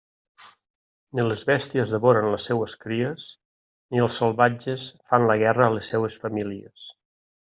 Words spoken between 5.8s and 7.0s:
seues famílies.